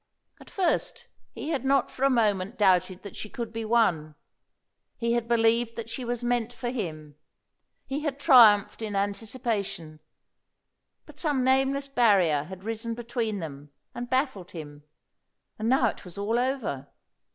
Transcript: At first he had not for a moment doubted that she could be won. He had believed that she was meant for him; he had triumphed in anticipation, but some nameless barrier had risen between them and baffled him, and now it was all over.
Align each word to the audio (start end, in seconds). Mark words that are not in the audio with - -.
At 0.39 0.49
first 0.49 1.05
he 1.31 1.49
had 1.49 1.63
not 1.63 1.91
for 1.91 2.03
a 2.03 2.09
moment 2.09 2.57
doubted 2.57 3.03
that 3.03 3.15
she 3.15 3.29
could 3.29 3.53
be 3.53 3.63
won. 3.63 4.15
He 4.97 5.13
had 5.13 5.27
believed 5.27 5.75
that 5.75 5.91
she 5.91 6.03
was 6.03 6.23
meant 6.23 6.51
for 6.51 6.71
him; 6.71 7.17
he 7.85 7.99
had 7.99 8.19
triumphed 8.19 8.81
in 8.81 8.95
anticipation, 8.95 9.99
but 11.05 11.19
some 11.19 11.43
nameless 11.43 11.87
barrier 11.87 12.45
had 12.45 12.63
risen 12.63 12.95
between 12.95 13.37
them 13.37 13.69
and 13.93 14.09
baffled 14.09 14.49
him, 14.49 14.83
and 15.59 15.69
now 15.69 15.85
it 15.89 16.03
was 16.03 16.17
all 16.17 16.39
over. 16.39 16.87